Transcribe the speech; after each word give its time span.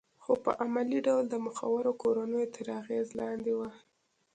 خو 0.23 0.31
په 0.43 0.51
عملي 0.63 0.99
ډول 1.07 1.25
د 1.29 1.35
مخورو 1.45 1.91
کورنیو 2.01 2.51
تر 2.55 2.65
اغېز 2.81 3.07
لاندې 3.19 3.51
وه 3.57 3.69